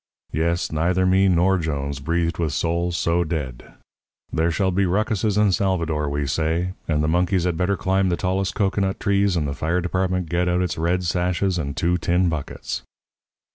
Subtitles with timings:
[0.33, 3.75] Yes, neither me nor Jones breathed with soul so dead.
[4.33, 8.17] There shall be rucuses in Salvador, we say, and the monkeys had better climb the
[8.17, 12.29] tallest cocoanut trees and the fire department get out its red sashes and two tin
[12.29, 12.81] buckets.